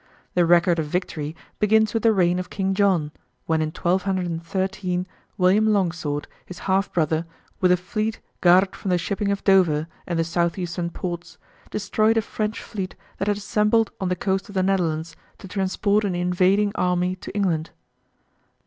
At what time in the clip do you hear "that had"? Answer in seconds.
13.19-13.37